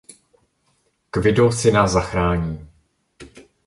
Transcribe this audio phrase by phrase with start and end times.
[1.11, 2.69] Quido syna zachrání.